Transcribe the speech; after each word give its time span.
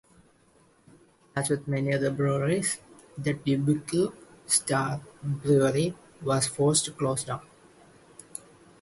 As 1.35 1.49
with 1.51 1.67
many 1.67 1.93
other 1.93 2.09
breweries, 2.09 2.79
the 3.19 3.33
Dubuque 3.33 4.15
Star 4.47 4.99
brewery 5.21 5.95
was 6.23 6.47
forced 6.47 6.85
to 6.85 6.91
close 6.93 7.23
down. 7.23 7.45